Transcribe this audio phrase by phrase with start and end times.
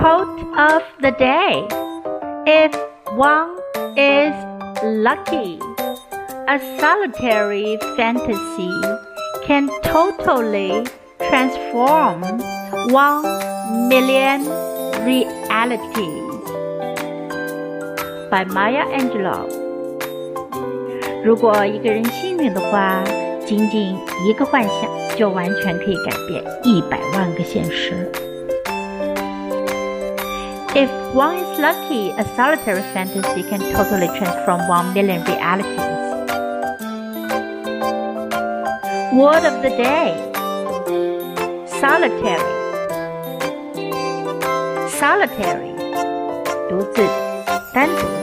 [0.00, 1.66] Quote of the day
[2.46, 2.72] If
[3.16, 3.56] one
[3.96, 4.34] is
[4.82, 5.58] lucky,
[6.48, 8.70] a solitary fantasy
[9.46, 10.84] can totally
[11.18, 12.22] transform
[12.92, 13.24] one
[13.88, 14.46] million
[15.04, 16.22] realities.
[18.30, 19.48] By Maya Angelou。
[21.24, 23.02] 如果一个人幸运的话，
[23.44, 28.10] 仅仅一个幻想就完全可以改变一百万个现实。
[30.74, 35.80] If one is lucky, a solitary fantasy can totally transform one million realities.
[39.12, 40.12] Word of the day
[41.80, 42.52] Solitary.
[44.90, 45.72] Solitary.
[46.68, 47.06] 独自，
[47.72, 48.19] 单独。